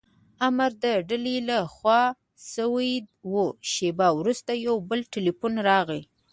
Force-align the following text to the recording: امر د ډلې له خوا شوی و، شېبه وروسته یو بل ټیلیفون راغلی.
امر 0.47 0.71
د 0.83 0.85
ډلې 1.09 1.37
له 1.49 1.59
خوا 1.73 2.01
شوی 2.53 2.91
و، 3.31 3.33
شېبه 3.71 4.07
وروسته 4.19 4.51
یو 4.67 4.75
بل 4.89 4.99
ټیلیفون 5.13 5.53
راغلی. 5.69 6.03